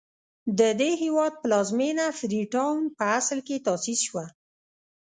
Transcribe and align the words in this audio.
د 0.59 0.61
دې 0.79 0.91
هېواد 1.03 1.33
پلازمېنه 1.41 2.05
فري 2.19 2.41
ټاون 2.53 2.81
په 2.97 3.03
اصل 3.19 3.39
کې 3.47 3.63
تاسیس 3.67 3.99
شوه. 4.07 4.25